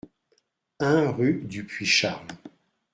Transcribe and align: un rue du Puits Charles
un 0.79 1.11
rue 1.11 1.43
du 1.43 1.63
Puits 1.63 1.85
Charles 1.85 2.25